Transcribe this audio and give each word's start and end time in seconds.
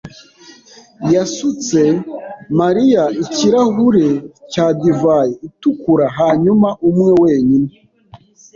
yasutse 1.13 1.81
Mariya 2.59 3.03
ikirahure 3.23 4.07
cya 4.51 4.67
divayi 4.81 5.33
itukura 5.47 6.05
hanyuma 6.19 6.69
umwe 6.89 7.11
wenyine. 7.21 7.69